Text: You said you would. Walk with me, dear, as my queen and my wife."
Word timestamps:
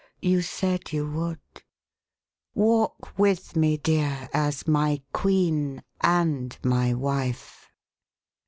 You 0.19 0.41
said 0.41 0.91
you 0.91 1.07
would. 1.11 1.39
Walk 2.55 3.19
with 3.19 3.55
me, 3.55 3.77
dear, 3.77 4.29
as 4.33 4.67
my 4.67 4.99
queen 5.13 5.83
and 6.01 6.57
my 6.63 6.91
wife." 6.95 7.67